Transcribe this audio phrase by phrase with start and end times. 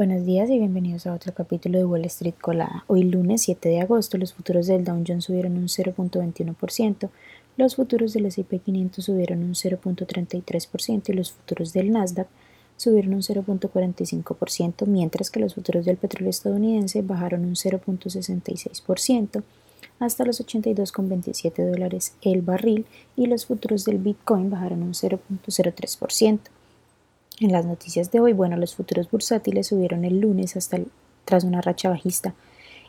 [0.00, 2.84] Buenos días y bienvenidos a otro capítulo de Wall Street Colada.
[2.86, 7.10] Hoy lunes 7 de agosto los futuros del Dow Jones subieron un 0.21%,
[7.58, 12.28] los futuros del S&P 500 subieron un 0.33% y los futuros del Nasdaq
[12.78, 19.42] subieron un 0.45%, mientras que los futuros del petróleo estadounidense bajaron un 0.66%
[19.98, 22.86] hasta los 82,27 dólares el barril
[23.16, 26.38] y los futuros del Bitcoin bajaron un 0.03%.
[27.40, 30.78] En las noticias de hoy, bueno, los futuros bursátiles subieron el lunes hasta
[31.24, 32.34] tras una racha bajista.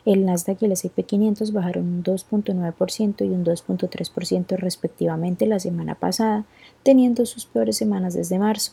[0.04, 5.94] El Nasdaq y el S&P 500 bajaron un 2.9% y un 2.3% respectivamente la semana
[5.94, 6.44] pasada,
[6.82, 8.72] teniendo sus peores semanas desde marzo.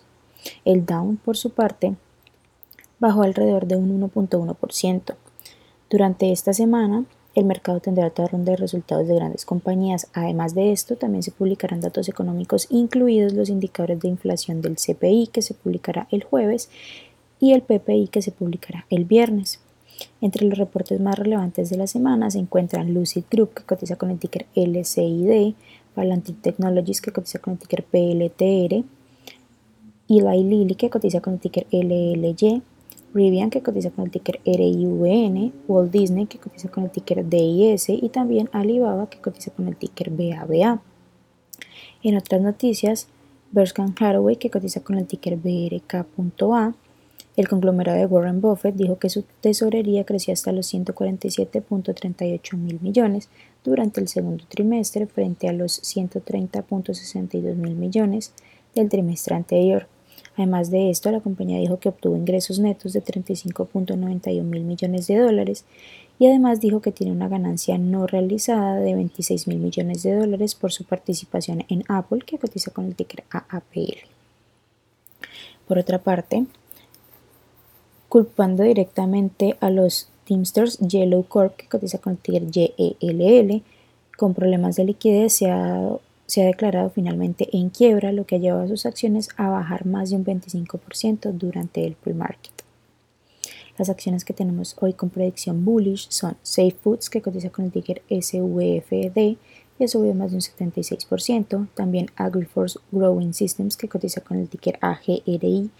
[0.65, 1.95] El Dow, por su parte,
[2.99, 5.15] bajó alrededor de un 1.1%.
[5.89, 7.05] Durante esta semana,
[7.39, 10.07] el mercado tendrá otra ronda de resultados de grandes compañías.
[10.13, 15.27] Además de esto, también se publicarán datos económicos, incluidos los indicadores de inflación del CPI,
[15.27, 16.69] que se publicará el jueves,
[17.39, 19.59] y el PPI, que se publicará el viernes.
[20.21, 24.11] Entre los reportes más relevantes de la semana se encuentran Lucid Group, que cotiza con
[24.11, 25.53] el ticker LCID,
[25.95, 28.83] Palantir Technologies, que cotiza con el ticker PLTR,
[30.07, 32.61] Eli Lilly, que cotiza con el ticker LLY,
[33.13, 37.89] Rivian que cotiza con el ticker RIVN, Walt Disney que cotiza con el ticker DIS
[37.89, 40.81] y también Alibaba que cotiza con el ticker BABA.
[42.03, 43.07] En otras noticias,
[43.51, 46.75] Berkshire Hathaway que cotiza con el ticker BRK.A,
[47.39, 53.29] el conglomerado de Warren Buffett dijo que su tesorería crecía hasta los 147.38 mil millones
[53.63, 58.33] durante el segundo trimestre frente a los 130.62 mil millones
[58.75, 59.87] del trimestre anterior.
[60.37, 65.17] Además de esto, la compañía dijo que obtuvo ingresos netos de 35.91 mil millones de
[65.17, 65.65] dólares
[66.17, 70.55] y además dijo que tiene una ganancia no realizada de 26 mil millones de dólares
[70.55, 74.07] por su participación en Apple, que cotiza con el ticker AAPL.
[75.67, 76.45] Por otra parte,
[78.09, 83.63] culpando directamente a los Teamsters Yellow Corp, que cotiza con el ticker YELL,
[84.17, 85.89] con problemas de liquidez, se ha
[86.29, 89.87] se ha declarado finalmente en quiebra, lo que ha llevado a sus acciones a bajar
[89.87, 92.53] más de un 25% durante el pre-market.
[93.79, 97.71] Las acciones que tenemos hoy con predicción bullish son Safe Foods, que cotiza con el
[97.71, 99.37] ticker SVFD
[99.79, 101.67] y ha subido más de un 76%.
[101.73, 105.71] También AgriForce Growing Systems, que cotiza con el ticker AGRI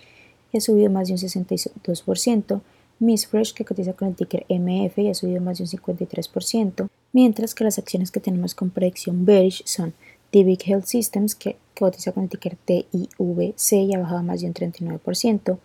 [0.52, 2.62] y ha subido más de un 62%.
[2.98, 6.90] Miss Fresh, que cotiza con el ticker MF y ha subido más de un 53%.
[7.14, 9.94] Mientras que las acciones que tenemos con predicción bearish son
[10.32, 14.54] Big Health Systems, que cotiza con el ticker TIVC y ha bajado más de un
[14.54, 15.58] 39%,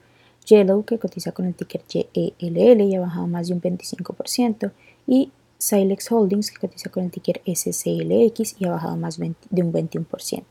[0.47, 4.73] Yellow, que cotiza con el ticker YELL y ha bajado más de un 25%,
[5.07, 9.73] y Silex Holdings, que cotiza con el ticker SCLX y ha bajado más de un
[9.73, 10.43] 21%.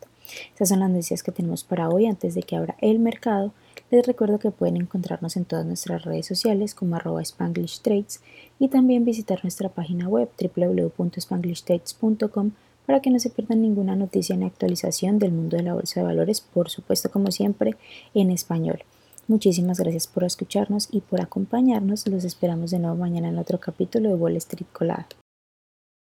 [0.52, 3.54] Estas son las noticias que tenemos para hoy antes de que abra el mercado.
[3.92, 8.22] Les recuerdo que pueden encontrarnos en todas nuestras redes sociales como arroba Spanglish Trades
[8.58, 12.52] y también visitar nuestra página web www.spanglishtrades.com
[12.86, 16.06] para que no se pierdan ninguna noticia ni actualización del mundo de la bolsa de
[16.06, 17.76] valores, por supuesto como siempre
[18.14, 18.84] en español.
[19.28, 22.08] Muchísimas gracias por escucharnos y por acompañarnos.
[22.08, 25.08] Los esperamos de nuevo mañana en otro capítulo de Wall Street Colada.